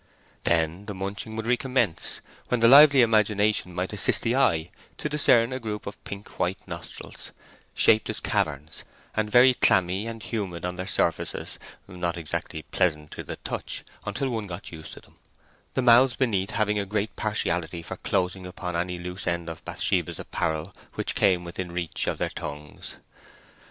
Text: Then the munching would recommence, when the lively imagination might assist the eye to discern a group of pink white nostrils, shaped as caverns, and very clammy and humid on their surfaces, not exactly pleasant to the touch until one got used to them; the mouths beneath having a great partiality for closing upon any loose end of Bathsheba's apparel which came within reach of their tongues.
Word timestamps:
Then 0.45 0.87
the 0.87 0.95
munching 0.95 1.35
would 1.35 1.45
recommence, 1.45 2.21
when 2.47 2.59
the 2.59 2.67
lively 2.67 3.03
imagination 3.03 3.71
might 3.75 3.93
assist 3.93 4.23
the 4.23 4.35
eye 4.35 4.71
to 4.97 5.07
discern 5.07 5.53
a 5.53 5.59
group 5.59 5.85
of 5.85 6.03
pink 6.05 6.39
white 6.39 6.67
nostrils, 6.67 7.31
shaped 7.75 8.09
as 8.09 8.19
caverns, 8.19 8.83
and 9.15 9.29
very 9.29 9.53
clammy 9.53 10.07
and 10.07 10.23
humid 10.23 10.65
on 10.65 10.75
their 10.75 10.87
surfaces, 10.87 11.59
not 11.87 12.17
exactly 12.17 12.63
pleasant 12.63 13.11
to 13.11 13.23
the 13.23 13.35
touch 13.35 13.83
until 14.03 14.29
one 14.29 14.47
got 14.47 14.71
used 14.71 14.93
to 14.95 15.01
them; 15.01 15.17
the 15.75 15.83
mouths 15.83 16.15
beneath 16.15 16.49
having 16.49 16.79
a 16.79 16.85
great 16.87 17.15
partiality 17.15 17.83
for 17.83 17.97
closing 17.97 18.47
upon 18.47 18.75
any 18.75 18.97
loose 18.97 19.27
end 19.27 19.47
of 19.47 19.63
Bathsheba's 19.65 20.17
apparel 20.17 20.73
which 20.95 21.13
came 21.13 21.43
within 21.43 21.71
reach 21.71 22.07
of 22.07 22.17
their 22.17 22.29
tongues. 22.31 22.95